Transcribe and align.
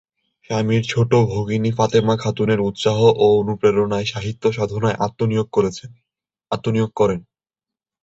স্বামীর 0.45 0.83
ছোট 0.89 1.11
ভগিনী 1.31 1.71
ফাতেমা 1.77 2.15
খাতুনের 2.17 2.59
উৎসাহ 2.61 2.97
ও 3.15 3.27
অনুপ্রেরণায় 3.41 4.07
সাহিত্য 4.13 4.43
সাধনায় 4.51 4.99
আত্মনিয়োগ 5.01 5.47
করেন। 6.97 7.19